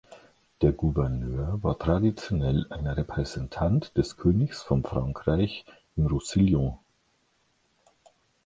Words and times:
Der 0.63 0.71
Gouverneur 0.71 1.61
war 1.61 1.77
traditionell 1.77 2.65
ein 2.71 2.87
Repräsentant 2.87 3.95
des 3.99 4.17
Königs 4.17 4.63
von 4.63 4.83
Frankreich 4.83 5.63
im 5.95 6.07
Roussillon. 6.07 6.79